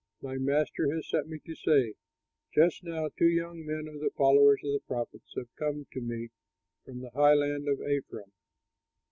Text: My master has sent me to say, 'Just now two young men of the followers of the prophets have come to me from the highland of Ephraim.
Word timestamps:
My 0.23 0.37
master 0.39 0.91
has 0.95 1.07
sent 1.07 1.27
me 1.27 1.37
to 1.45 1.53
say, 1.53 1.93
'Just 2.55 2.83
now 2.83 3.09
two 3.15 3.27
young 3.29 3.63
men 3.63 3.87
of 3.87 3.99
the 3.99 4.09
followers 4.17 4.59
of 4.63 4.73
the 4.73 4.79
prophets 4.87 5.31
have 5.37 5.55
come 5.57 5.85
to 5.93 6.01
me 6.01 6.29
from 6.83 7.01
the 7.01 7.11
highland 7.11 7.67
of 7.69 7.79
Ephraim. 7.83 8.31